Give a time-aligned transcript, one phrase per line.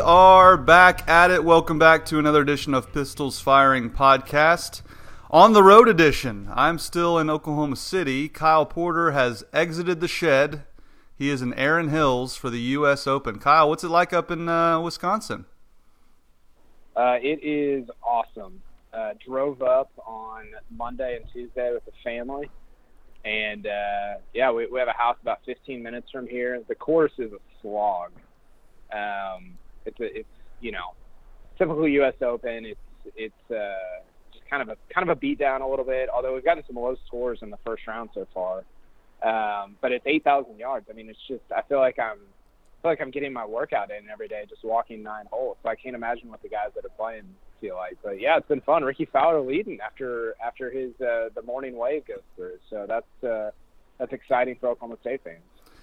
[0.00, 1.44] We are back at it.
[1.44, 4.80] Welcome back to another edition of Pistols Firing Podcast.
[5.30, 8.26] On the road edition, I'm still in Oklahoma City.
[8.26, 10.64] Kyle Porter has exited the shed.
[11.14, 13.06] He is in Erin Hills for the U.S.
[13.06, 13.38] Open.
[13.38, 15.44] Kyle, what's it like up in uh, Wisconsin?
[16.96, 18.62] Uh, it is awesome.
[18.94, 22.48] Uh, drove up on Monday and Tuesday with the family
[23.22, 26.62] and uh, yeah, we, we have a house about 15 minutes from here.
[26.66, 28.12] The course is a slog.
[28.90, 30.28] Um, it's a, it's
[30.60, 30.94] you know,
[31.58, 32.14] typical U.S.
[32.22, 32.64] Open.
[32.66, 32.80] It's
[33.16, 36.08] it's uh, just kind of a kind of a beat down a little bit.
[36.14, 38.64] Although we've gotten some low scores in the first round so far.
[39.22, 40.86] Um, but it's 8,000 yards.
[40.90, 43.90] I mean, it's just I feel like I'm I feel like I'm getting my workout
[43.90, 45.58] in every day, just walking nine holes.
[45.62, 47.24] So I can't imagine what the guys that are playing
[47.60, 47.98] feel like.
[48.02, 48.82] But yeah, it's been fun.
[48.82, 52.56] Rickie Fowler leading after after his uh, the morning wave goes through.
[52.70, 53.50] So that's uh,
[53.98, 55.40] that's exciting for Oklahoma State fans.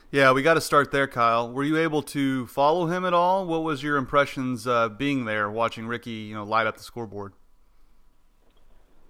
[0.09, 1.51] Yeah, we got to start there, Kyle.
[1.51, 3.45] Were you able to follow him at all?
[3.45, 7.33] What was your impressions uh, being there, watching Rickie, you know, light up the scoreboard?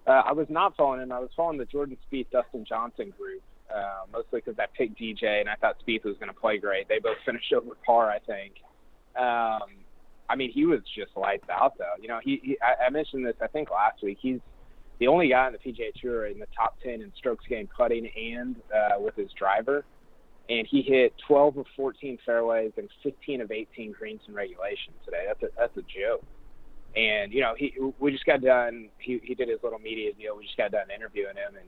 [0.08, 1.12] Uh, I was not following him.
[1.12, 5.40] I was following the Jordan Spieth, Dustin Johnson group, uh, mostly because I picked DJ
[5.40, 6.88] and I thought Spieth was going to play great.
[6.88, 8.54] They both finished over par, I think.
[9.16, 9.70] Um,
[10.30, 11.94] I mean, he was just lights out though.
[12.02, 14.18] You know, he, he I, I mentioned this I think last week.
[14.22, 14.40] He's
[15.00, 18.08] the only guy in the PGA Tour in the top ten in strokes gained putting
[18.08, 19.86] and uh, with his driver,
[20.50, 25.26] and he hit 12 of 14 fairways and 15 of 18 greens in regulation today.
[25.28, 26.24] That's a that's a joke.
[26.96, 28.90] And you know, he we just got done.
[29.00, 30.38] He he did his little media deal.
[30.38, 31.68] We just got done interviewing him, and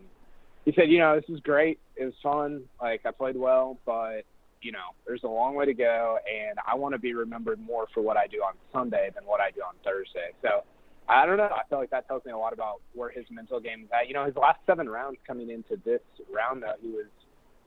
[0.65, 1.79] he said, you know, this is great.
[1.95, 2.63] It was fun.
[2.81, 4.21] Like I played well, but
[4.61, 7.87] you know, there's a long way to go, and I want to be remembered more
[7.93, 10.31] for what I do on Sunday than what I do on Thursday.
[10.41, 10.63] So
[11.07, 11.49] I don't know.
[11.49, 14.07] I feel like that tells me a lot about where his mental game is at.
[14.07, 16.01] You know, his last seven rounds coming into this
[16.33, 17.07] round, though, he was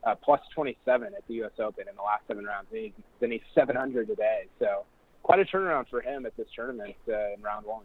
[0.05, 1.53] uh, plus 27 at the U.S.
[1.59, 2.67] Open in the last seven rounds.
[2.73, 4.47] And he, then he's 700 today.
[4.59, 4.85] So
[5.23, 7.85] quite a turnaround for him at this tournament uh, in round one.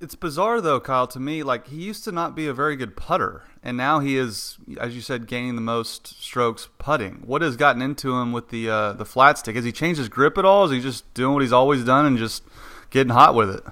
[0.00, 1.06] It's bizarre though, Kyle.
[1.06, 4.16] To me, like he used to not be a very good putter, and now he
[4.16, 7.22] is, as you said, gaining the most strokes putting.
[7.24, 9.54] What has gotten into him with the uh, the flat stick?
[9.54, 10.64] Has he changed his grip at all?
[10.64, 12.42] Is he just doing what he's always done and just
[12.90, 13.62] getting hot with it?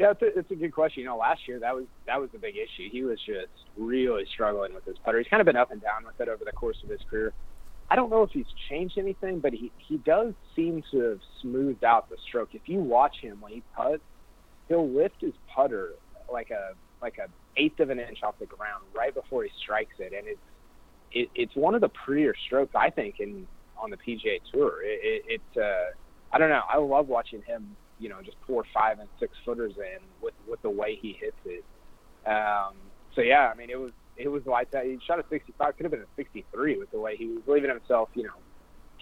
[0.00, 1.02] Yeah, it's a, it's a good question.
[1.02, 2.88] You know, last year that was that was the big issue.
[2.90, 5.18] He was just really struggling with his putter.
[5.18, 7.34] He's kind of been up and down with it over the course of his career.
[7.90, 11.84] I don't know if he's changed anything, but he he does seem to have smoothed
[11.84, 12.50] out the stroke.
[12.54, 14.02] If you watch him when he puts
[14.70, 15.90] he'll lift his putter
[16.32, 16.72] like a
[17.02, 17.28] like a
[17.60, 20.40] eighth of an inch off the ground right before he strikes it, and it's
[21.12, 23.46] it, it's one of the prettier strokes I think in
[23.76, 24.82] on the PGA Tour.
[24.82, 25.92] It, it, it uh,
[26.32, 26.62] I don't know.
[26.72, 27.76] I love watching him.
[28.00, 31.36] You know, just pour five and six footers in with with the way he hits
[31.44, 31.64] it.
[32.26, 32.74] Um,
[33.14, 34.84] so yeah, I mean, it was it was like that.
[34.84, 37.70] He shot a 65, could have been a 63 with the way he was leaving
[37.70, 38.08] himself.
[38.14, 38.38] You know,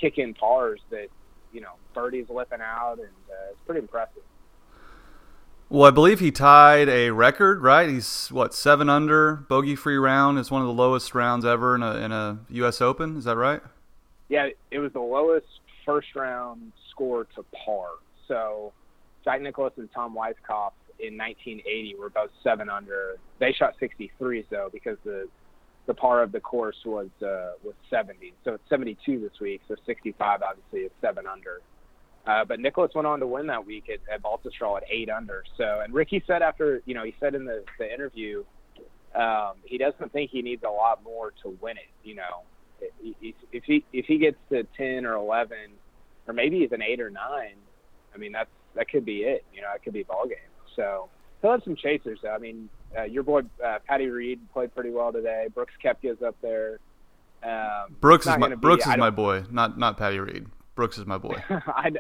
[0.01, 1.09] kicking pars that
[1.53, 4.23] you know birdies lipping out, and uh, it's pretty impressive.
[5.71, 7.91] Well, I believe he tied a record, right?
[7.91, 11.83] He's what seven under, bogey free round is one of the lowest rounds ever in
[11.83, 12.81] a in a U.S.
[12.81, 13.19] Open.
[13.19, 13.61] Is that right?
[14.29, 15.47] Yeah, it was the lowest
[15.85, 17.89] first round score to par.
[18.29, 18.73] So,
[19.29, 23.17] Jack Nicklaus and Tom Weiskopf in 1980 were both seven under.
[23.39, 25.29] They shot 63 though because the
[25.87, 28.33] the par of the course was uh, was 70.
[28.45, 29.61] So it's 72 this week.
[29.69, 31.61] So 65 obviously is seven under.
[32.27, 35.45] Uh, but Nicklaus went on to win that week at, at Baltusrol at eight under.
[35.59, 38.45] So, and Rickie said after, you know, he said in the, the interview,
[39.15, 41.89] um, he doesn't think he needs a lot more to win it.
[42.03, 42.43] You know,
[43.53, 45.73] if he if he gets to ten or eleven,
[46.27, 47.57] or maybe even eight or nine,
[48.15, 49.45] I mean that's that could be it.
[49.53, 50.39] You know, it could be a ball game.
[50.77, 51.11] So
[51.43, 52.21] he'll have some chasers.
[52.23, 52.31] Though.
[52.31, 55.49] I mean, uh, your boy uh, Patty Reed played pretty well today.
[55.53, 56.79] Brooks Koepka's up there.
[57.43, 60.47] Um, Brooks is my be, Brooks is my boy, not not Patty Reed.
[60.75, 61.43] Brooks is my boy.
[61.51, 61.91] I,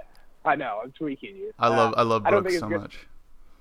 [0.45, 0.81] I know.
[0.83, 1.53] I'm tweaking you.
[1.59, 3.07] I love I love Brooks I so much.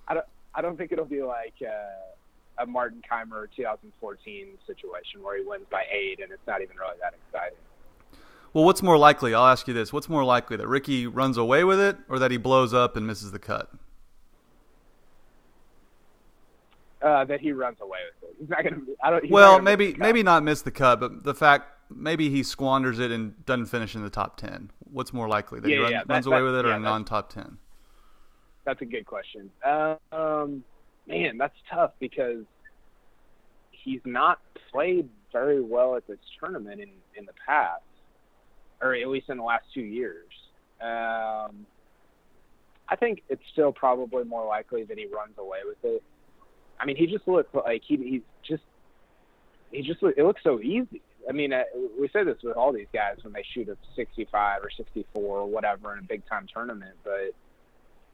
[0.07, 5.37] I don't I don't think it'll be like uh, a Martin Kaymer 2014 situation where
[5.37, 7.57] he wins by eight and it's not even really that exciting.
[8.53, 9.33] Well, what's more likely?
[9.33, 12.31] I'll ask you this: What's more likely that Rickie runs away with it, or that
[12.31, 13.71] he blows up and misses the cut?
[17.01, 18.35] Uh, that he runs away with it.
[18.39, 18.77] He's not gonna.
[19.03, 19.29] I don't.
[19.29, 23.45] Well, maybe maybe not miss the cut, but the fact maybe he squanders it and
[23.45, 24.71] doesn't finish in the top ten.
[24.91, 26.75] What's more likely that yeah, he run, yeah, runs that, away with it yeah, or
[26.75, 27.57] a non-top ten?
[28.65, 29.49] That's a good question.
[29.63, 30.63] Um,
[31.07, 32.43] man, that's tough because
[33.71, 34.39] he's not
[34.71, 37.83] played very well at this tournament in in the past,
[38.81, 40.31] or at least in the last two years.
[40.81, 41.65] Um,
[42.89, 46.03] I think it's still probably more likely that he runs away with it.
[46.79, 48.63] I mean, he just looks like he he's just
[49.71, 51.01] he just it looks so easy.
[51.27, 51.63] I mean, uh,
[51.99, 55.45] we say this with all these guys when they shoot a 65 or 64 or
[55.45, 57.33] whatever in a big time tournament, but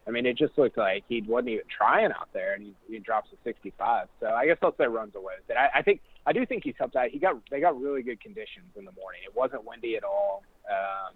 [0.07, 2.99] I mean, it just looked like he wasn't even trying out there, and he, he
[2.99, 4.07] drops a 65.
[4.19, 5.59] So I guess I'll say runs away with it.
[5.59, 7.09] I, I think I do think he's helped out.
[7.09, 9.21] He got they got really good conditions in the morning.
[9.25, 10.43] It wasn't windy at all.
[10.69, 11.13] Um,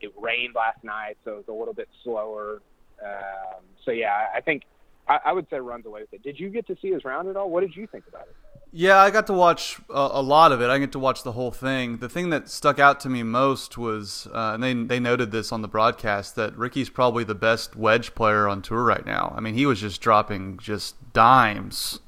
[0.00, 2.60] it rained last night, so it was a little bit slower.
[3.04, 4.64] Um, so yeah, I think
[5.08, 6.22] I, I would say runs away with it.
[6.22, 7.50] Did you get to see his round at all?
[7.50, 8.36] What did you think about it?
[8.74, 10.70] Yeah, I got to watch a, a lot of it.
[10.70, 11.98] I get to watch the whole thing.
[11.98, 15.52] The thing that stuck out to me most was, uh, and they they noted this
[15.52, 19.34] on the broadcast that Rickie's probably the best wedge player on tour right now.
[19.36, 22.00] I mean, he was just dropping just dimes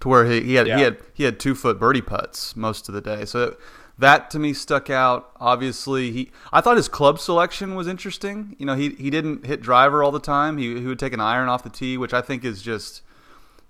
[0.00, 0.76] to where he, he had Yeah.
[0.76, 3.24] he had he had two foot birdie putts most of the day.
[3.24, 3.56] So
[3.98, 5.30] that to me stuck out.
[5.40, 8.54] Obviously, he I thought his club selection was interesting.
[8.58, 10.58] You know, he he didn't hit driver all the time.
[10.58, 13.02] He he would take an iron off the tee, which I think is just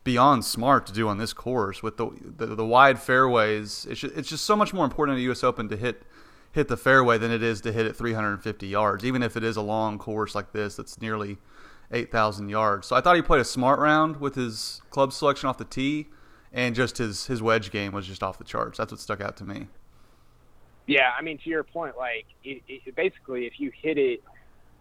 [0.05, 2.09] beyond smart to do on this course with the
[2.39, 3.87] the, the wide fairways.
[3.89, 5.45] It's just, it's just so much more important at U.S.
[5.45, 6.03] Open to hit
[6.53, 9.57] hit the fairway than it is to hit it 350 yards, even if it is
[9.57, 11.37] a long course like this that's nearly
[11.93, 12.87] 8,000 yards.
[12.87, 16.07] So I thought he played a smart round with his club selection off the tee,
[16.53, 18.79] and just his his wedge game was just off the charts.
[18.79, 19.69] That's what stuck out to me.
[20.87, 24.23] Yeah, I mean, to your point, like it, it, basically, if you hit it,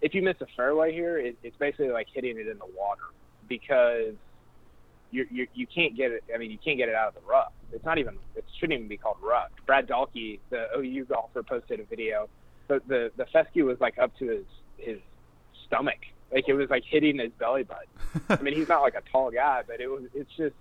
[0.01, 3.01] if you miss a fairway here, it, it's basically like hitting it in the water
[3.49, 4.13] because
[5.11, 6.23] you you you can't get it.
[6.33, 7.53] I mean, you can't get it out of the rough.
[7.71, 8.17] It's not even.
[8.35, 9.49] It shouldn't even be called rough.
[9.65, 12.29] Brad Dalke, the OU golfer, posted a video.
[12.67, 14.45] But the the fescue was like up to his
[14.77, 14.99] his
[15.65, 15.99] stomach.
[16.31, 17.87] Like it was like hitting his belly button.
[18.29, 20.03] I mean, he's not like a tall guy, but it was.
[20.13, 20.55] It's just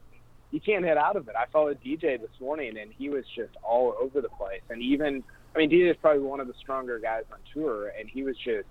[0.54, 1.34] you can't hit out of it.
[1.36, 4.60] I followed DJ this morning, and he was just all over the place.
[4.70, 8.08] And even, I mean, DJ is probably one of the stronger guys on tour, and
[8.08, 8.68] he was just,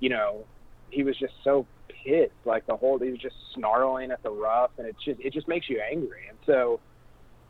[0.00, 0.46] you know,
[0.88, 1.66] he was just so
[2.02, 2.32] pissed.
[2.46, 5.46] Like the whole, he was just snarling at the rough, and it just, it just
[5.46, 6.22] makes you angry.
[6.30, 6.80] And so,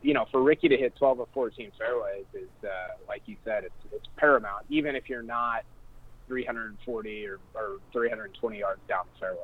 [0.01, 3.63] you know, for Rickie to hit 12 or 14 fairways is, uh, like you said,
[3.63, 4.65] it's it's paramount.
[4.67, 5.63] Even if you're not
[6.27, 9.39] 340 or, or 320 yards down the fairway.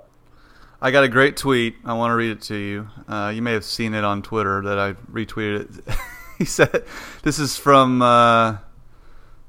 [0.84, 1.78] I got a great tweet.
[1.86, 2.90] I want to read it to you.
[3.08, 5.96] Uh, you may have seen it on Twitter that I retweeted it.
[6.38, 6.84] he said,
[7.24, 8.58] "This is from uh,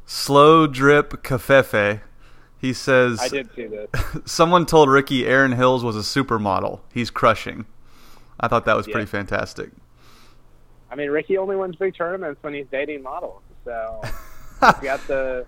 [0.07, 2.03] Slow Drip Cafefe."
[2.57, 3.91] He says, I did see this.
[4.25, 6.81] Someone told Rickie Erin Hills was a supermodel.
[6.95, 7.67] He's crushing.
[8.39, 8.93] I thought that was Yeah.
[8.93, 9.71] pretty fantastic.
[10.91, 13.43] I mean, Rickie only wins big tournaments when he's dating models.
[13.65, 14.01] So
[14.61, 15.47] he's got the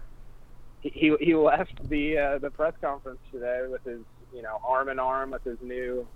[0.81, 4.01] he he he left the uh, the press conference today with his
[4.37, 6.07] you know arm in arm with his new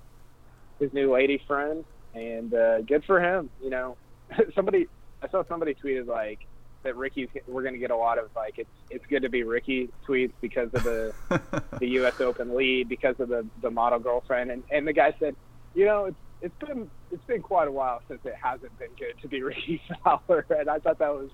[0.78, 1.84] his new lady friend,
[2.14, 3.50] and uh, good for him.
[3.62, 3.96] You know,
[4.54, 4.86] somebody
[5.22, 6.40] I saw somebody tweeted like
[6.82, 9.42] that Rickie's we're going to get a lot of like it's it's good to be
[9.42, 11.14] Rickie tweets because of the
[11.78, 12.20] the U.S.
[12.20, 15.34] Open lead because of the the model girlfriend, and and the guy said,
[15.74, 19.20] you know, it's it's been it's been quite a while since it hasn't been good
[19.22, 21.30] to be Rickie Fowler, and I thought that was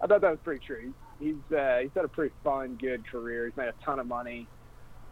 [0.00, 0.92] I thought that was pretty true.
[1.18, 3.46] He's uh, he's had a pretty fun, good career.
[3.46, 4.46] He's made a ton of money,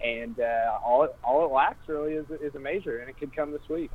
[0.05, 3.35] and uh, all it, all it lacks really is is a major, and it could
[3.35, 3.91] come this week.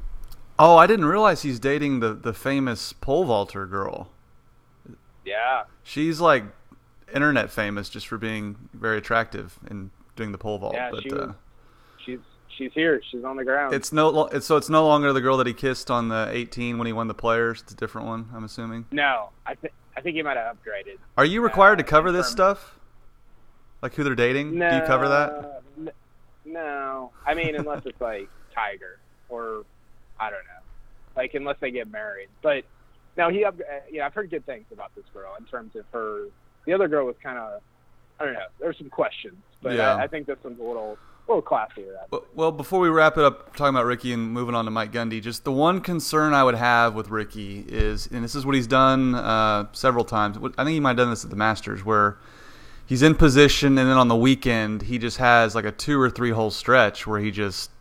[0.60, 4.10] oh, I didn't realize he's dating the the famous pole vaulter girl.
[5.26, 6.44] Yeah, She's like
[7.14, 10.74] internet famous just for being very attractive and doing the pole vault.
[10.74, 11.36] Yeah, but she uh, was-
[12.04, 12.20] she's
[12.58, 13.00] she's here.
[13.12, 13.74] She's on the ground.
[13.74, 16.78] it's no it's, so it's no longer the girl that he kissed on the 18
[16.80, 17.62] when he won the Players.
[17.62, 18.86] It's a different one, I'm assuming.
[18.92, 20.98] no, I think I think he might have upgraded.
[21.18, 22.80] Are you required to Uh, cover this stuff?
[23.84, 24.58] Like who they're dating?
[24.58, 25.61] No, Do you cover that?
[26.46, 29.64] No, I mean unless it's like Tiger or
[30.20, 30.62] I don't know,
[31.16, 32.28] like unless they get married.
[32.42, 32.64] But
[33.18, 33.44] now he.
[33.46, 33.52] uh,
[33.92, 36.26] Yeah, I've heard good things about this girl in terms of her.
[36.66, 37.62] The other girl was kind of,
[38.20, 38.46] I don't know.
[38.60, 39.96] There's some questions, but Yeah.
[39.96, 40.96] I, I think this one's a little,
[41.28, 41.96] a little classier.
[42.12, 44.92] Well- Well, before we wrap it up, talking about Rickie and moving on to Mike
[44.92, 48.54] Gundy, just the one concern I would have with Rickie is, and this is what
[48.56, 50.38] he's done uh, several times.
[50.38, 52.18] I think he might have done this at the Masters, where
[52.92, 56.10] he's in position, and then on the weekend he just has like a two or
[56.10, 57.72] three hole stretch where he just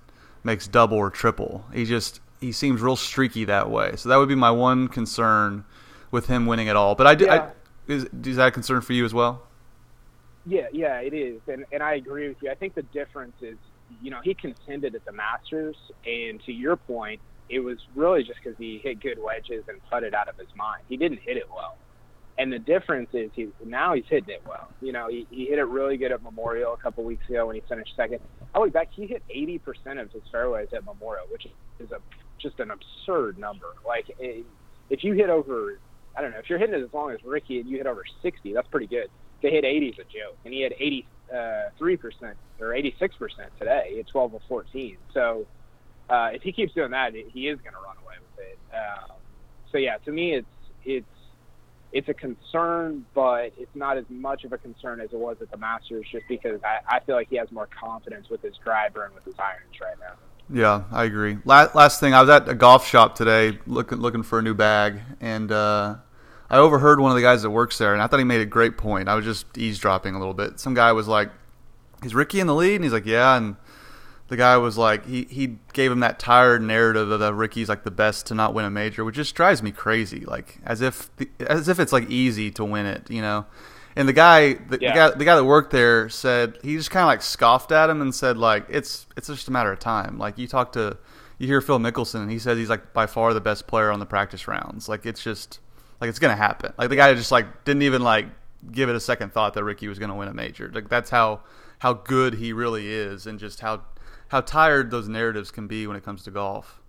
[0.44, 1.64] makes double or triple.
[1.74, 3.96] He just he seems real streaky that way.
[3.96, 5.64] So that would be my one concern
[6.12, 6.94] with him winning it all.
[6.94, 7.50] But I, do, Yeah.
[7.88, 9.42] I is, is that a concern for you as well?
[10.46, 12.48] Yeah, yeah, it is, and and I agree with you.
[12.52, 13.58] I think the difference is,
[14.00, 15.76] you know, he contended at the Masters,
[16.06, 20.14] and to your point, it was really just because he hit good wedges and putted
[20.14, 20.84] out of his mind.
[20.88, 21.76] He didn't hit it well,
[22.40, 24.68] and the difference is he now he's hitting it well.
[24.80, 27.54] You know, he, he hit it really good at Memorial a couple weeks ago when
[27.54, 28.20] he finished second.
[28.54, 31.46] I look back, he hit 80% of his fairways at Memorial, which
[31.78, 31.98] is a
[32.40, 33.66] just an absurd number.
[33.86, 34.40] Like eh,
[34.88, 35.78] if you hit over,
[36.16, 38.04] I don't know, if you're hitting it as long as Rickie and you hit over
[38.22, 39.08] 60, that's pretty good
[39.42, 43.96] to hit 80 is a joke, and he had 83 percent or 86 percent today
[44.00, 44.96] at 12 or 14.
[45.12, 45.46] So
[46.08, 48.58] uh, if he keeps doing that, he is going to run away with it.
[48.74, 49.16] Um,
[49.70, 50.46] so yeah, to me, it's
[50.86, 51.06] it's
[51.92, 55.50] it's a concern, but it's not as much of a concern as it was at
[55.50, 59.04] the Masters, just because I, I feel like he has more confidence with his driver
[59.04, 60.14] and with his irons right now.
[60.52, 61.38] Yeah, I agree.
[61.44, 64.54] Last, last thing, I was at a golf shop today looking looking for a new
[64.54, 65.96] bag, and uh,
[66.48, 68.46] I overheard one of the guys that works there, and I thought he made a
[68.46, 69.08] great point.
[69.08, 70.58] I was just eavesdropping a little bit.
[70.58, 71.30] Some guy was like,
[72.02, 73.56] "Is Rickie in the lead?" And he's like, "Yeah." And
[74.30, 77.82] the guy was like, he he gave him that tired narrative of that Rickie's like
[77.82, 80.20] the best to not win a major, which just drives me crazy.
[80.20, 83.46] Like as if the, as if it's like easy to win it, you know.
[83.96, 84.92] And the guy, the, yeah.
[84.92, 87.90] the guy, the guy that worked there said he just kind of like scoffed at
[87.90, 90.16] him and said like it's it's just a matter of time.
[90.16, 90.96] Like you talk to,
[91.38, 93.98] you hear Phil Mickelson, and he says he's like by far the best player on
[93.98, 94.88] the practice rounds.
[94.88, 95.58] Like it's just
[96.00, 96.72] like it's gonna happen.
[96.78, 98.26] Like the guy just like didn't even like
[98.70, 100.70] give it a second thought that Rickie was gonna win a major.
[100.72, 101.40] Like that's how
[101.80, 103.82] how good he really is, and just how
[104.30, 106.80] how tired those narratives can be when it comes to golf.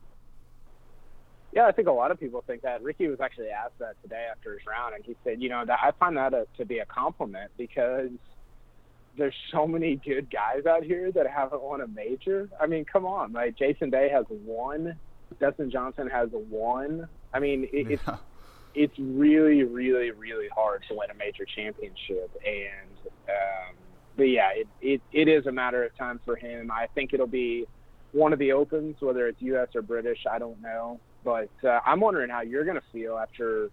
[1.52, 2.84] Yeah, I think a lot of people think that.
[2.84, 5.80] Rickie was actually asked that today after his round, and he said, you know, that
[5.84, 8.12] I find that a, to be a compliment because
[9.18, 12.48] there's so many good guys out here that haven't won a major.
[12.60, 14.96] I mean, come on, like Jason Day has one,
[15.40, 17.08] Dustin Johnson has one.
[17.34, 17.94] I mean, it, yeah.
[17.94, 18.20] it's
[18.74, 23.76] it's really, really, really hard to win a major championship, and um,
[24.16, 26.72] but yeah, it, it it is a matter of time for him.
[26.72, 27.66] I think it'll be
[28.12, 29.70] one of the opens, whether it's U.S.
[29.76, 30.20] or British.
[30.30, 33.70] I don't know, but uh, I'm wondering how you're going to feel after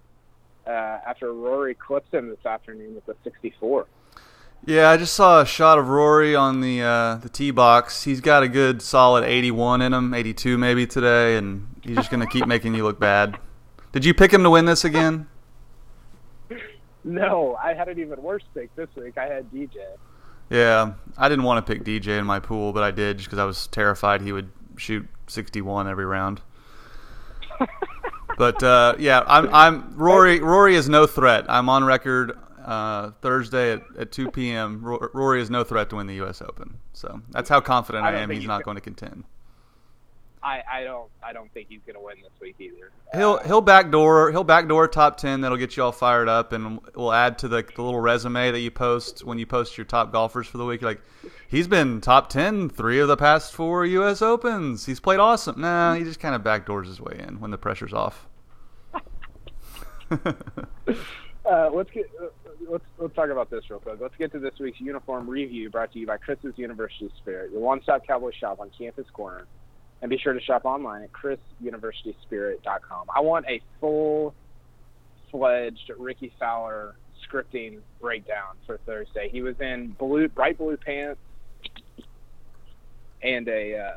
[0.67, 3.87] uh, after Rory clips him this afternoon with the 64.
[4.67, 8.05] Yeah, I just saw a shot of Rory on the uh, the tee box.
[8.05, 12.21] He's got a good solid 81 in him, 82 maybe today, and he's just going
[12.21, 13.39] to keep making you look bad.
[13.93, 15.29] Did you pick him to win this again?
[17.05, 19.17] No, I had an even worse pick this week.
[19.17, 19.77] I had DJ.
[20.51, 23.39] Yeah, I didn't want to pick DJ in my pool, but I did just because
[23.39, 26.41] I was terrified he would shoot 61 every round.
[28.39, 30.41] but uh, yeah, I'm, I'm Rory.
[30.41, 31.45] Rory is no threat.
[31.49, 34.81] I'm on record uh, Thursday at, at 2 p.m.
[34.83, 36.41] Rory is no threat to win the U.S.
[36.43, 36.79] Open.
[36.93, 38.31] So that's how confident I, I am.
[38.31, 39.25] He's not going to contend.
[40.43, 42.91] I, I don't I don't think he's going to win this week either.
[43.15, 45.41] He'll uh, he'll backdoor he'll backdoor top ten.
[45.41, 48.61] That'll get you all fired up, and we'll add to the, the little resume that
[48.61, 50.83] you post when you post your top golfers for the week.
[50.83, 51.01] Like
[51.49, 54.23] he's been top 10 three of the past four U.S.
[54.23, 54.87] Opens.
[54.87, 55.61] He's played awesome.
[55.61, 58.27] Nah, he just kind of backdoors his way in when the pressure's off.
[60.11, 62.27] uh, let's get uh,
[62.69, 63.99] let's let's talk about this real quick.
[64.01, 67.61] Let's get to this week's uniform review brought to you by Chris's University Spirit, your
[67.61, 69.47] one-stop cowboy shop on Campus Corner
[70.01, 73.07] and be sure to shop online at chrisuniversityspirit.com.
[73.15, 74.35] I want a full
[75.31, 76.95] fledged Rickie Fowler
[77.29, 79.29] scripting breakdown for Thursday.
[79.29, 81.21] He was in blue, bright blue pants
[83.23, 83.79] and a.
[83.79, 83.93] Uh,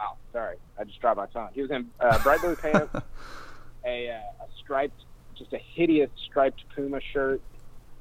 [0.00, 1.50] oh, sorry, I just dropped my phone.
[1.52, 2.94] He was in uh, bright blue pants,
[3.84, 5.00] a, uh, a striped,
[5.36, 7.40] just a hideous striped Puma shirt.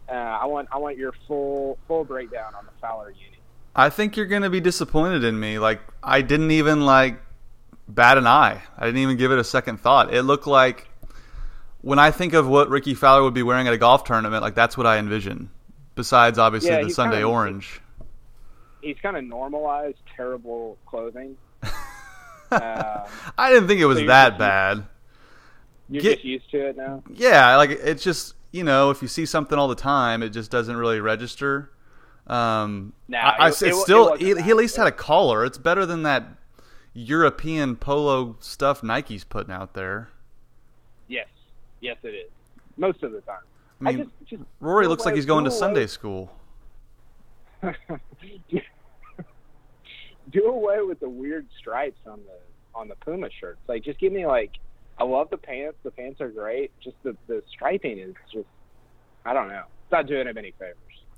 [0.08, 3.39] Uh, I want I want your full full breakdown on the Fowler uni.
[3.80, 5.58] I think you're going to be disappointed in me.
[5.58, 7.22] Like I didn't even like
[7.88, 8.62] bat an eye.
[8.78, 10.14] I didn't even give it a second thought.
[10.14, 10.90] It looked like
[11.80, 14.54] when I think of what Rickie Fowler would be wearing at a golf tournament, like
[14.54, 15.50] that's what I envision.
[15.96, 17.82] Besides, obviously, yeah, the Sunday kind of, orange.
[18.82, 21.38] He's kind of normalized terrible clothing.
[21.64, 21.72] um,
[23.38, 24.86] I didn't think it was so that bad.
[25.88, 27.02] You're Get, just used to it now.
[27.14, 30.52] Yeah, like it's just you know if you see something all the time, it just
[30.52, 31.72] doesn't really register.
[32.30, 35.44] Um, nah, I, I, it, it's still it he, he, at least had a collar.
[35.44, 36.26] It's better than that
[36.94, 40.10] European polo stuff Nike's putting out there.
[41.08, 41.28] Yes,
[41.82, 42.30] yes, it is.
[42.78, 43.40] Most of the time.
[43.82, 46.32] I mean, I just, just Rory looks like he's going to Sunday school.
[50.32, 53.60] do away with the weird stripes on the on the Puma shirts.
[53.68, 54.52] Like, just give me like,
[54.98, 55.78] I love the pants.
[55.84, 56.72] The pants are great.
[56.82, 58.48] Just the the striping is just,
[59.26, 59.64] I don't know.
[59.84, 60.76] It's not doing him any favors.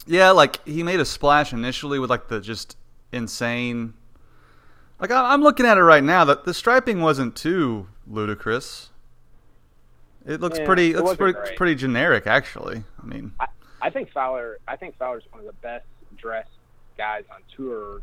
[0.07, 2.77] Yeah, like he made a splash initially with like the just
[3.11, 3.93] insane.
[4.99, 6.25] Like I'm looking at it right now.
[6.25, 8.89] That the striping wasn't too ludicrous.
[10.25, 10.91] It looks yeah, pretty.
[10.91, 12.83] It looks pretty, pretty generic, actually.
[13.01, 13.47] I mean, I,
[13.81, 14.59] I think Fowler.
[14.67, 15.85] I think Fowler's one of the best
[16.17, 16.49] dressed
[16.97, 18.01] guys on tour.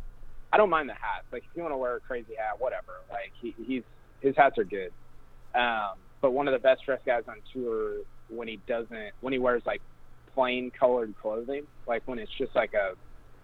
[0.53, 1.27] I don't mind the hats.
[1.31, 3.01] Like if you want to wear a crazy hat, whatever.
[3.11, 3.83] Like he, he's
[4.21, 4.93] his hats are good.
[5.55, 9.39] Um, but one of the best dressed guys on tour when he doesn't when he
[9.39, 9.81] wears like
[10.39, 12.93] plain colored clothing, like when it's just like a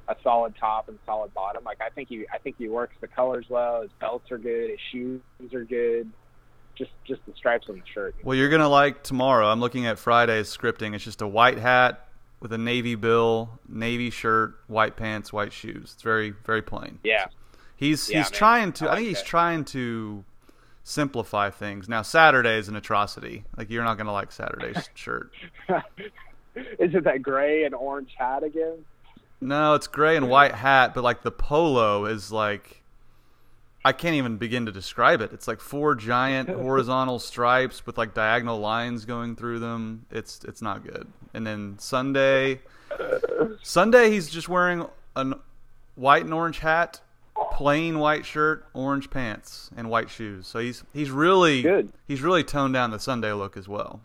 [0.07, 1.65] a solid top and solid bottom.
[1.65, 3.83] Like I think he I think he works the colors well.
[3.83, 4.71] His belts are good.
[4.71, 5.21] His shoes
[5.53, 6.09] are good.
[6.77, 8.15] Just just the stripes on the shirt.
[8.23, 9.49] Well, you're gonna like tomorrow.
[9.49, 10.95] I'm looking at Friday's scripting.
[10.95, 12.07] It's just a white hat
[12.39, 15.95] with a navy bill, navy shirt, white pants, white shoes.
[15.95, 17.01] It's very very plain.
[17.03, 17.27] Yeah.
[17.75, 18.39] He's yeah, he's man.
[18.39, 18.85] trying to.
[18.85, 20.25] I, like I think he's trying to
[20.85, 21.89] simplify things.
[21.89, 23.45] Now Saturday is an atrocity.
[23.57, 25.33] Like you're not gonna like Saturday's shirt.
[26.55, 28.85] is it that gray and orange hat again?
[29.41, 32.83] No, it's gray and white hat, but like the polo is like
[33.85, 35.33] I can't even begin to describe it.
[35.33, 40.07] It's like four giant horizontal stripes with like diagonal lines going through them.
[40.11, 41.07] It's it's not good.
[41.35, 42.61] And then Sunday,
[43.63, 45.35] Sunday he's just wearing a
[45.97, 47.01] white and orange hat,
[47.53, 50.47] plain white shirt, orange pants, and white shoes.
[50.47, 51.93] So he's he's really good.
[52.09, 54.01] He's really toned down the Sunday look as well.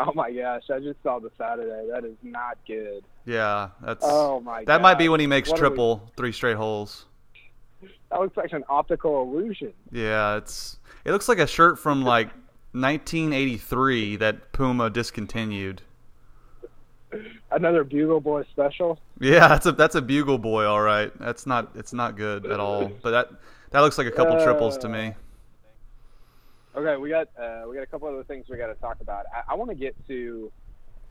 [0.08, 0.62] Oh my gosh!
[0.72, 1.88] I just saw the Saturday.
[1.92, 3.04] That is not good.
[3.26, 4.04] Yeah, that's.
[4.06, 4.60] Oh my.
[4.64, 4.82] That gosh.
[4.82, 7.06] might be when he makes What triple we- three straight holes.
[8.10, 9.72] That looks like an optical illusion.
[9.92, 12.28] Yeah, it's it looks like a shirt from like
[12.72, 15.82] 1983 that Puma discontinued.
[17.50, 18.98] Another Bugle Boy special.
[19.18, 21.12] Yeah, that's a that's a bugle boy, all right.
[21.18, 22.88] That's not it's not good at all.
[23.02, 23.30] But that
[23.70, 25.14] that looks like a couple triples to me.
[26.76, 29.26] Okay, we got uh, we got a couple other things we got to talk about.
[29.34, 30.52] I, I want to get to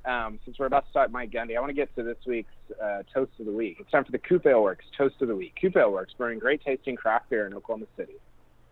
[0.05, 1.57] um, since we're about to start Mike Gundy.
[1.57, 3.77] I want to get to this week's uh, toast of the week.
[3.79, 5.53] It's time for the Coop Ale Works toast of the week.
[5.59, 8.13] Coop Ale Works brewing great tasting craft beer in Oklahoma City.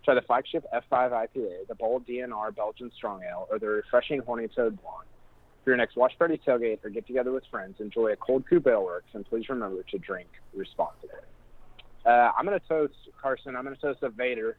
[0.06, 4.48] Try the flagship F5 IPA, the bold DNR Belgian Strong Ale, or the refreshing Horny
[4.48, 5.08] Toad Blonde.
[5.66, 8.66] For your next watch party, tailgate, or get together with friends, enjoy a cold Coop
[8.66, 11.10] Ale Works, and please remember to drink responsibly.
[12.06, 13.58] Uh, I'm going to toast Carson.
[13.58, 14.56] I'm going to toast a Vader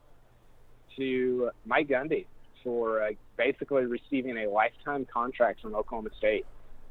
[0.99, 2.26] to Mike Gundy
[2.62, 6.45] for uh, basically receiving a lifetime contract from Oklahoma State.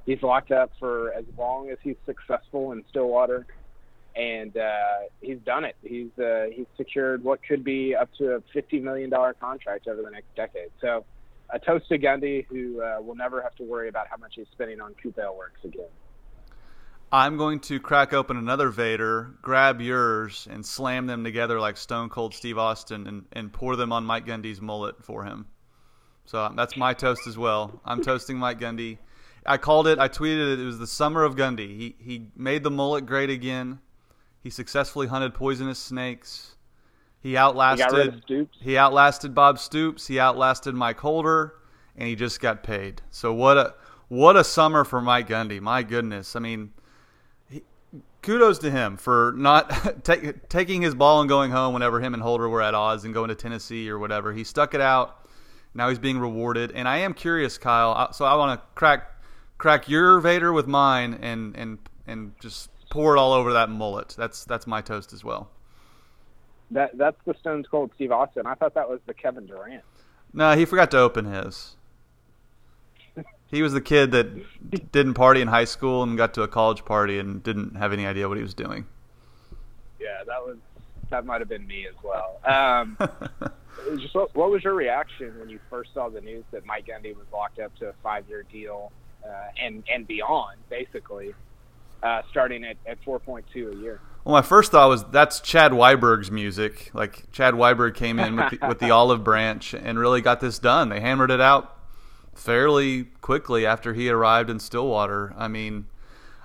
[0.05, 3.45] He's locked up for as long as he's successful in Stillwater,
[4.15, 5.75] and uh, he's done it.
[5.83, 10.01] He's uh, he's secured what could be up to a fifty million dollar contract over
[10.01, 10.69] the next decade.
[10.81, 11.05] So,
[11.49, 14.47] a toast to Gundy, who uh, will never have to worry about how much he's
[14.53, 15.89] spending on Coop Ale Works again.
[17.11, 22.09] I'm going to crack open another Vader, grab yours, and slam them together like Stone
[22.09, 25.45] Cold Steve Austin, and, and pour them on Mike Gundy's mullet for him.
[26.25, 27.79] So uh, that's my toast as well.
[27.85, 28.97] I'm toasting Mike Gundy.
[29.45, 29.97] I called it.
[29.97, 30.59] I tweeted it.
[30.59, 31.69] It was the summer of Gundy.
[31.77, 33.79] He he made the mullet great again.
[34.43, 36.57] He successfully hunted poisonous snakes.
[37.21, 38.23] He He outlasted.
[38.23, 38.57] Stoops.
[38.61, 40.07] He outlasted Bob Stoops.
[40.07, 41.53] He outlasted Mike Holder,
[41.95, 43.01] and he just got paid.
[43.09, 43.73] So what a
[44.09, 45.61] what a summer for Mike Gundy.
[45.61, 46.35] My goodness.
[46.35, 46.76] I mean, he,
[48.27, 52.21] kudos to him for not take, taking his ball and going home whenever him and
[52.21, 54.33] Holder were at odds and going to Tennessee or whatever.
[54.33, 55.25] He stuck it out.
[55.73, 58.11] Now he's being rewarded, and I am curious, Kyle.
[58.11, 59.13] So I want to crack
[59.57, 64.13] crack your Vader with mine and and and just pour it all over that mullet.
[64.17, 65.49] That's that's my toast as well.
[66.71, 68.45] That that's the Stones Cold Steve Austin.
[68.45, 69.83] I thought that was the Kevin Durant.
[70.33, 71.76] No, he forgot to open his.
[73.49, 76.83] He was the kid that didn't party in high school and got to a college
[76.83, 78.85] party and didn't have any idea what he was doing.
[79.99, 80.57] Yeah, that was
[81.09, 82.39] that might have been me as well.
[82.45, 82.97] Um,
[83.97, 87.15] just what, what was your reaction when you first saw the news that Mike Gundy
[87.15, 88.91] was locked up to a five-year deal
[89.25, 89.29] uh,
[89.61, 91.33] and and beyond, basically,
[92.03, 94.01] uh, starting at, at 4.2 a year?
[94.25, 96.91] Well, my first thought was that's Chad Weiberg's music.
[96.93, 100.59] Like Chad Weiberg came in with the, with the olive branch and really got this
[100.59, 100.89] done.
[100.89, 101.76] They hammered it out
[102.37, 105.33] fairly quickly after he arrived in Stillwater.
[105.37, 105.87] I mean,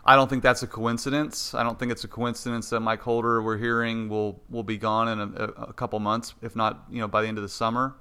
[0.05, 1.55] I don't think that's a coincidence.
[1.55, 5.09] I don't think it's a coincidence that Mike Holder we're hearing will will be gone
[5.09, 7.95] in a, a couple months, if not you know by the end of the summer.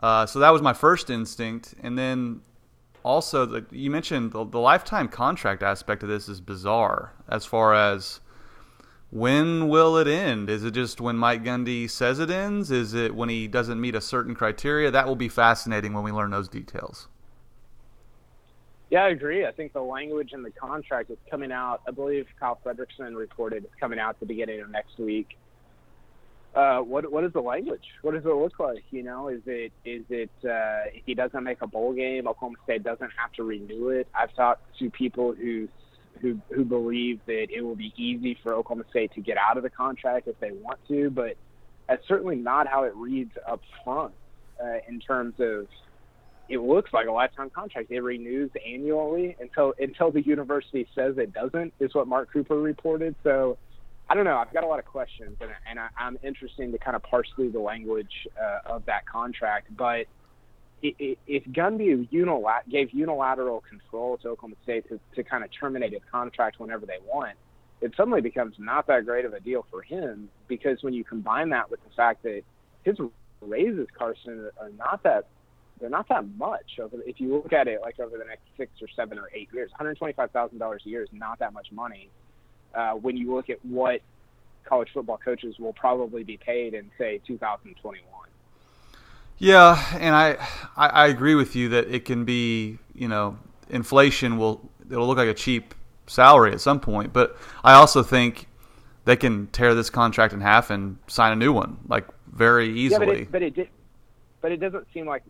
[0.00, 2.40] Uh, so that was my first instinct, and then
[3.02, 7.74] also the, you mentioned the, the lifetime contract aspect of this is bizarre as far
[7.74, 8.20] as
[9.10, 10.50] when will it end?
[10.50, 12.70] Is it just when Mike Gundy says it ends?
[12.70, 14.90] Is it when he doesn't meet a certain criteria?
[14.90, 17.08] That will be fascinating when we learn those details.
[18.90, 19.46] Yeah, I agree.
[19.46, 21.82] I think the language in the contract is coming out.
[21.86, 25.36] I believe Kyle Fredrickson reported it's coming out at the beginning of next week.
[26.54, 27.84] Uh, what what is the language?
[28.00, 28.82] What does it look like?
[28.90, 32.82] You know, is it is it uh, he doesn't make a bowl game, Oklahoma State
[32.82, 34.08] doesn't have to renew it?
[34.14, 35.68] I've talked to people who
[36.20, 39.62] who who believe that it will be easy for Oklahoma State to get out of
[39.62, 41.36] the contract if they want to, but
[41.88, 44.12] that's certainly not how it reads up front
[44.62, 45.66] uh, in terms of
[46.48, 47.90] it looks like a lifetime contract.
[47.90, 51.74] It renews annually until until the university says it doesn't.
[51.80, 53.14] Is what Mark Cooper reported.
[53.22, 53.58] So
[54.08, 54.38] I don't know.
[54.38, 57.28] I've got a lot of questions, and, and I, I'm interested to kind of parse
[57.36, 59.68] through the language uh, of that contract.
[59.76, 60.06] But
[60.82, 62.08] if Gundy
[62.70, 66.98] gave unilateral control to Oklahoma State to, to kind of terminate his contract whenever they
[67.04, 67.36] want,
[67.80, 71.50] it suddenly becomes not that great of a deal for him because when you combine
[71.50, 72.42] that with the fact that
[72.84, 72.96] his
[73.40, 75.26] raises, Carson, are not that
[75.80, 76.78] they're not that much.
[76.82, 79.48] Over if you look at it like over the next six or seven or eight
[79.52, 82.10] years, one hundred twenty-five thousand dollars a year is not that much money.
[82.74, 84.00] Uh, when you look at what
[84.64, 88.02] college football coaches will probably be paid in say 2021.
[89.38, 90.36] Yeah, and I,
[90.76, 93.38] I I agree with you that it can be you know
[93.70, 95.74] inflation will it'll look like a cheap
[96.06, 98.48] salary at some point, but I also think
[99.04, 103.06] they can tear this contract in half and sign a new one like very easily.
[103.06, 103.68] Yeah, but it, but it did,
[104.40, 105.22] but it doesn't seem like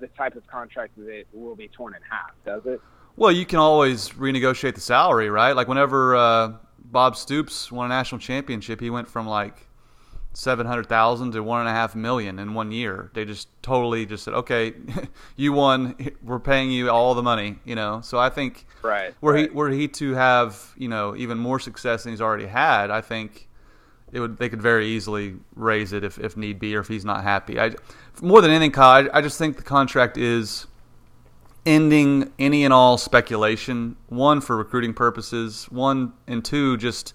[0.00, 2.80] the type of contract that will be torn in half, does it?
[3.16, 5.52] Well, you can always renegotiate the salary, right?
[5.52, 9.66] Like whenever uh, Bob Stoops won a national championship, he went from like
[10.32, 13.10] seven hundred thousand to one and a half million in one year.
[13.14, 14.74] They just totally just said, "Okay,
[15.36, 15.96] you won.
[16.22, 18.00] We're paying you all the money." You know.
[18.02, 19.50] So I think right were right.
[19.50, 23.00] he were he to have you know even more success than he's already had, I
[23.00, 23.48] think
[24.12, 27.04] it would they could very easily raise it if, if need be or if he's
[27.04, 27.58] not happy.
[27.60, 27.72] I
[28.22, 30.66] more than anything, Kyle, I, I just think the contract is
[31.66, 33.96] ending any and all speculation.
[34.08, 35.66] One for recruiting purposes.
[35.70, 37.14] One and two just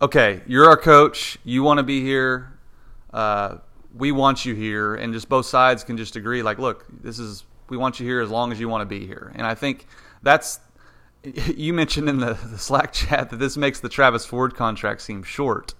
[0.00, 1.38] okay, you're our coach.
[1.44, 2.58] You want to be here.
[3.12, 3.58] Uh,
[3.94, 6.42] we want you here, and just both sides can just agree.
[6.42, 9.06] Like, look, this is we want you here as long as you want to be
[9.06, 9.32] here.
[9.34, 9.86] And I think
[10.22, 10.60] that's
[11.24, 15.22] you mentioned in the, the Slack chat that this makes the Travis Ford contract seem
[15.22, 15.74] short,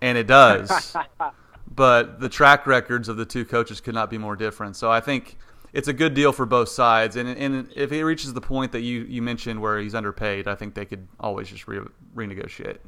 [0.00, 0.96] and it does.
[1.74, 4.76] but the track records of the two coaches could not be more different.
[4.76, 5.36] So I think
[5.72, 7.16] it's a good deal for both sides.
[7.16, 10.54] And, and if he reaches the point that you, you mentioned where he's underpaid, I
[10.54, 11.80] think they could always just re-
[12.16, 12.78] renegotiate.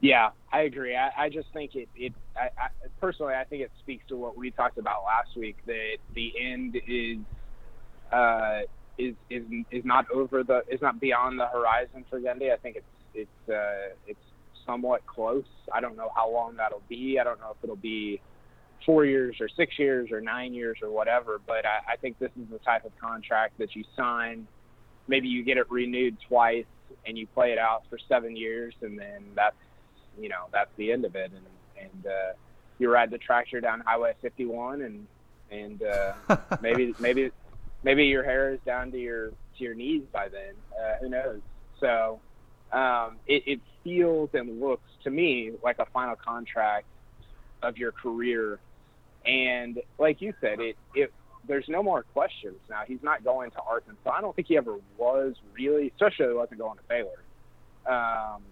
[0.00, 0.96] Yeah, I agree.
[0.96, 2.68] I, I just think it, it I, I,
[3.00, 6.76] personally, I think it speaks to what we talked about last week that the end
[6.88, 7.18] is,
[8.12, 8.60] uh,
[8.98, 12.52] is, is, is not over the, is not beyond the horizon for Gundy.
[12.52, 14.20] I think it's, it's, uh, it's
[14.66, 15.44] somewhat close.
[15.72, 17.18] I don't know how long that'll be.
[17.20, 18.20] I don't know if it'll be
[18.86, 22.30] four years or six years or nine years or whatever, but I, I think this
[22.40, 24.46] is the type of contract that you sign.
[25.08, 26.64] Maybe you get it renewed twice
[27.06, 29.56] and you play it out for seven years and then that's
[30.20, 31.30] you know that's the end of it.
[31.34, 31.46] And
[31.80, 32.32] and uh
[32.78, 35.06] you ride the tractor down highway 51 and
[35.50, 37.30] and uh maybe maybe
[37.82, 40.54] maybe your hair is down to your to your knees by then.
[40.78, 41.40] Uh who knows?
[41.80, 42.20] So
[42.72, 46.86] um it, it feels and looks to me like a final contract
[47.62, 48.58] of your career.
[49.24, 51.12] And like you said it it
[51.48, 52.56] there's no more questions.
[52.68, 54.10] Now he's not going to arkansas.
[54.10, 57.24] I don't think he ever was really especially wasn't going to baylor.
[57.86, 58.42] Um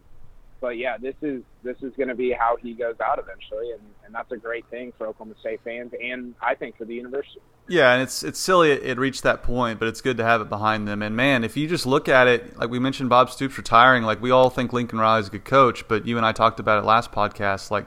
[0.61, 3.81] but yeah, this is this is going to be how he goes out eventually, and,
[4.05, 7.41] and that's a great thing for Oklahoma State fans, and I think for the university.
[7.69, 10.41] Yeah, and it's it's silly it, it, reached that point, but it's good to have
[10.41, 11.03] it behind them.
[11.03, 14.23] And man, if you just look at it, like we mentioned, Bob Stoops retiring, like
[14.23, 16.87] we all think Lincoln Riley's a good coach, but you and I talked about it
[16.87, 17.71] last podcast.
[17.71, 17.87] Like,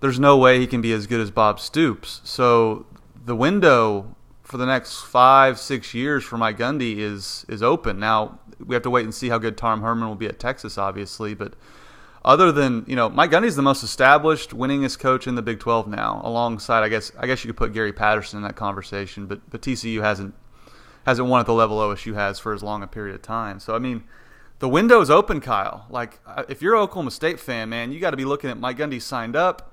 [0.00, 2.20] there's no way he can be as good as Bob Stoops.
[2.24, 2.86] So
[3.24, 7.98] the window for the next five six years for Mike Gundy is is open.
[7.98, 10.76] Now we have to wait and see how good Tom Herman will be at Texas,
[10.76, 11.54] obviously, but
[12.24, 15.88] other than you know Mike Gundy's the most established, winningest coach in the Big 12
[15.88, 16.20] now.
[16.24, 19.60] Alongside, I guess I guess you could put Gary Patterson in that conversation, but but
[19.60, 20.34] TCU hasn't
[21.04, 23.60] hasn't won at the level OSU has for as long a period of time.
[23.60, 24.04] So I mean,
[24.58, 25.86] the window's open, Kyle.
[25.90, 28.78] Like if you're an Oklahoma State fan, man, you got to be looking at Mike
[28.78, 29.72] Gundy signed up.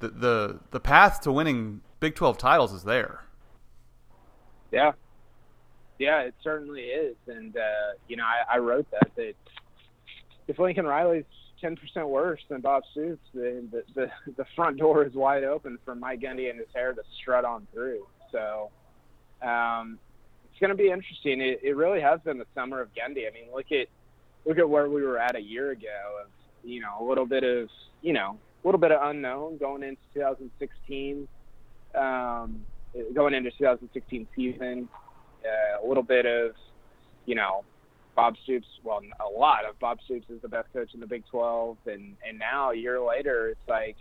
[0.00, 3.24] The the the path to winning Big 12 titles is there.
[4.70, 4.92] Yeah,
[5.98, 9.34] yeah, it certainly is, and uh, you know I, I wrote that that
[10.46, 11.24] if Lincoln Riley's
[11.60, 15.78] ten percent worse than Bob Stoops, then the, the the front door is wide open
[15.84, 18.06] for Mike Gundy and his hair to strut on through.
[18.32, 18.70] So
[19.42, 19.98] um,
[20.50, 21.40] it's going to be interesting.
[21.40, 23.28] It, it really has been the summer of Gundy.
[23.28, 23.88] I mean, look at
[24.44, 26.22] look at where we were at a year ago.
[26.22, 26.30] Of
[26.64, 27.68] you know a little bit of
[28.02, 31.28] you know a little bit of unknown going into 2016,
[31.94, 32.60] um,
[33.14, 34.88] going into 2016 season.
[35.44, 36.52] Uh, a little bit of
[37.24, 37.64] you know
[38.18, 41.22] Bob Stoops, well, a lot of Bob Stoops is the best coach in the Big
[41.30, 43.94] 12, and and now a year later, it's like,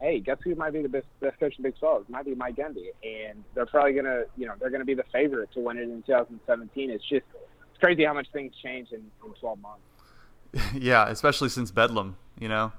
[0.00, 2.02] hey, guess who might be the best best coach in the Big 12?
[2.02, 5.02] It might be Mike Gundy, and they're probably gonna, you know, they're gonna be the
[5.12, 6.88] favorite to win it in 2017.
[6.88, 10.72] It's just it's crazy how much things change in, in 12 months.
[10.80, 12.70] yeah, especially since Bedlam, you know.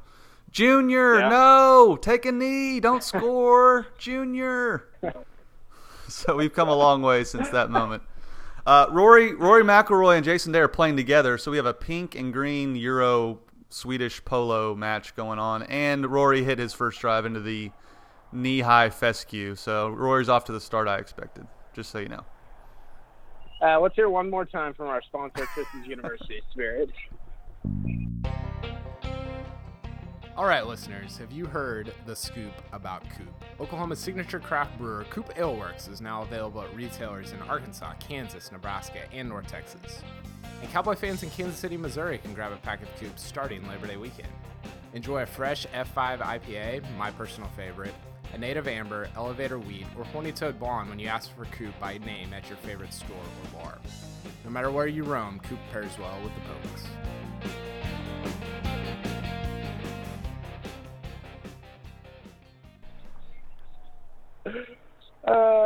[0.49, 1.27] Junior, yeah.
[1.27, 4.85] no, take a knee, don't score, Junior.
[6.07, 8.01] so we've come a long way since that moment.
[8.65, 12.15] Uh, Rory Rory McIlroy and Jason Day are playing together, so we have a pink
[12.15, 17.39] and green Euro Swedish polo match going on, and Rory hit his first drive into
[17.39, 17.71] the
[18.31, 19.55] knee high fescue.
[19.55, 21.45] So Rory's off to the start I expected.
[21.73, 22.25] Just so you know.
[23.61, 26.89] Uh, let's hear one more time from our sponsor, Christians University Spirit.
[30.37, 33.45] All right, listeners, have you heard the scoop about Coop?
[33.61, 38.51] Oklahoma's signature craft brewer, Coop Ale Works, is now available at retailers in Arkansas, Kansas,
[38.51, 40.01] Nebraska, and North Texas.
[40.61, 43.87] And Cowboy fans in Kansas City, Missouri can grab a pack of Coops starting Labor
[43.87, 44.27] Day weekend.
[44.93, 47.93] Enjoy a fresh F5 IPA, my personal favorite,
[48.33, 51.97] a native amber, elevator wheat, or horny toad blonde when you ask for Coop by
[51.99, 53.77] name at your favorite store or bar.
[54.43, 56.83] No matter where you roam, Coop pairs well with the Pokes.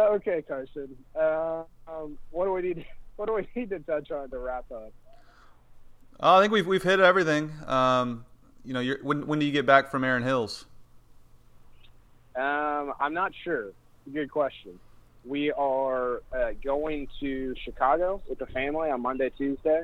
[0.10, 0.96] Okay, Carson.
[1.16, 2.86] Uh, um, what do we need?
[3.16, 4.94] What do we need to touch on to wrap up?
[6.22, 7.52] Oh, I think we've we've hit everything.
[7.68, 8.24] Um,
[8.64, 10.66] you know, you're, when when do you get back from Erin Hills?
[12.34, 13.74] Um, I'm not sure.
[14.14, 14.80] Good question.
[15.26, 19.84] We are uh, going to Chicago with the family on Monday, Tuesday.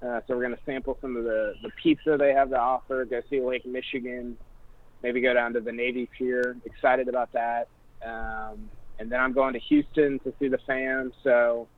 [0.00, 3.04] Uh, so we're going to sample some of the, the pizza they have to offer,
[3.04, 4.38] go see Lake Michigan,
[5.02, 6.56] maybe go down to the Navy Pier.
[6.64, 7.68] Excited about that.
[8.02, 11.12] Um, and then I'm going to Houston to see the fam.
[11.22, 11.68] So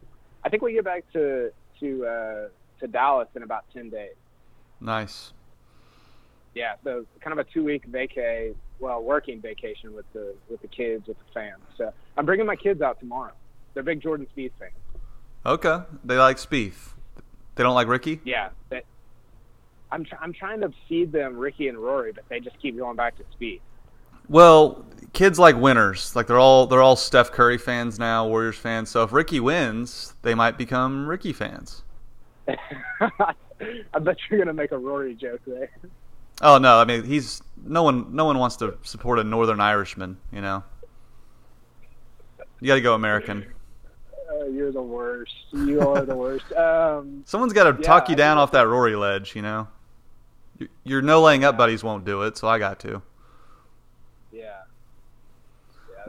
[0.45, 2.49] I think we get back to to uh,
[2.81, 4.15] to Dallas in about ten days.
[4.81, 5.33] Nice.
[6.55, 10.69] Yeah, so kind of a two week vacay, well, working vacation with the with the
[10.69, 11.59] kids with the fam.
[11.77, 13.33] So I'm bringing my kids out tomorrow.
[13.75, 14.73] They're big Jordan Spieth fans.
[15.47, 16.95] Okay, they like Spieth.
[17.55, 18.21] They don't like Rickie.
[18.25, 18.83] Yeah, they,
[19.93, 22.97] I'm tr- I'm trying to feed them Rickie and Rory, but they just keep going
[22.97, 23.61] back to Spieth.
[24.29, 26.15] Well, kids like winners.
[26.17, 28.91] Like they're all they're all Steph Curry fans now, Warriors fans.
[28.91, 31.83] So if Rickie wins, they might become Rickie fans.
[32.49, 35.71] I bet you're gonna make a Rory joke there.
[36.43, 40.17] Oh no, I mean he's no one no one wants to support a Northern Irishman,
[40.33, 40.65] you know.
[42.63, 43.47] You got to go American.
[44.31, 45.33] Uh, you're the worst.
[45.53, 46.45] You are the worst.
[46.57, 49.67] Um, Someone's got to Yeah, talk you down off that Rory ledge, you know.
[50.59, 53.01] Your- Your no laying up buddies won't do it, so I got to.
[54.31, 54.61] yeah.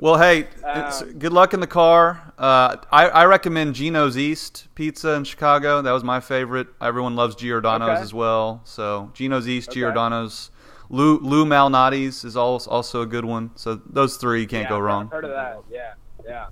[0.02, 2.34] Well, hey, it's, Um, good luck in the car.
[2.36, 5.80] Uh, I, I recommend Gino's East Pizza in Chicago.
[5.84, 6.70] That was my favorite.
[6.82, 8.02] Everyone loves Giordano's Okay.
[8.02, 8.62] as well.
[8.64, 9.82] So Gino's East, Okay.
[9.82, 10.50] Giordano's.
[10.90, 13.52] Lou, Lou Malnati's is also, also a good one.
[13.56, 15.08] So those three you can't yeah, go I've wrong.
[15.10, 15.60] Heard of that?
[15.72, 15.94] Yeah,
[16.26, 16.48] yeah,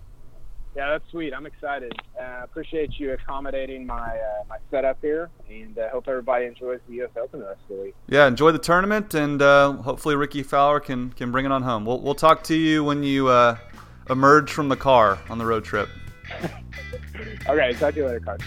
[0.75, 0.89] yeah.
[0.89, 1.33] That's sweet.
[1.33, 1.93] I'm excited.
[2.19, 6.95] Uh, appreciate you accommodating my uh, my setup here, and uh, hope everybody enjoys the
[6.95, 7.09] U.S.
[7.21, 7.95] Open the rest of the week.
[8.07, 11.85] Yeah, enjoy the tournament, and uh, hopefully Rickie Fowler can, can bring it on home.
[11.85, 13.57] We'll, we'll talk to you when you uh,
[14.09, 15.89] emerge from the car on the road trip.
[17.49, 18.45] Okay, talk to you later, Carson.